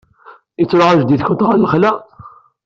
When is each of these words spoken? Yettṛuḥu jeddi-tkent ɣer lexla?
Yettṛuḥu 0.59 0.95
jeddi-tkent 0.99 1.45
ɣer 1.47 1.55
lexla? 1.57 1.91